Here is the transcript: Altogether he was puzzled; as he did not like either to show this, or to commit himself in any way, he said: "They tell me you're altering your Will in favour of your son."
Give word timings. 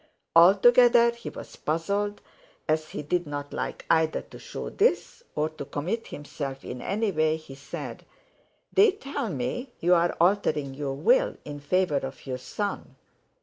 Altogether 0.35 1.11
he 1.11 1.29
was 1.29 1.55
puzzled; 1.57 2.21
as 2.67 2.89
he 2.89 3.03
did 3.03 3.27
not 3.27 3.53
like 3.53 3.85
either 3.87 4.23
to 4.23 4.39
show 4.39 4.67
this, 4.71 5.21
or 5.35 5.47
to 5.49 5.63
commit 5.63 6.07
himself 6.07 6.65
in 6.65 6.81
any 6.81 7.11
way, 7.11 7.35
he 7.37 7.53
said: 7.53 8.03
"They 8.73 8.93
tell 8.93 9.29
me 9.29 9.73
you're 9.79 10.13
altering 10.13 10.73
your 10.73 10.95
Will 10.95 11.37
in 11.45 11.59
favour 11.59 11.97
of 11.97 12.25
your 12.25 12.39
son." 12.39 12.95